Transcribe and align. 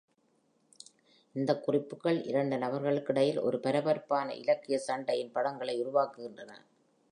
இந்த 1.35 1.51
குறிப்புகள் 1.55 2.23
இரண்டு 2.23 2.57
நபர்களுக்கிடையில் 2.57 3.39
ஒரு 3.41 3.59
பரபரப்பான 3.59 4.35
இலக்கிய 4.35 4.79
சண்டையின் 4.87 5.31
படங்களை 5.31 5.75
உருவாக்குகின்றன. 5.83 6.51